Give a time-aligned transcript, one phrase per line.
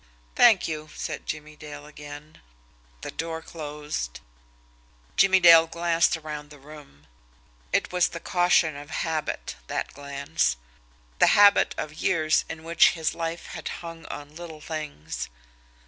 [0.35, 2.41] "Thank you," said Jimmie Dale again.
[3.01, 4.19] The door closed.
[5.15, 7.05] Jimmie Dale glanced around the room.
[7.71, 10.57] It was the caution of habit, that glance;
[11.19, 15.29] the habit of years in which his life had hung on little things.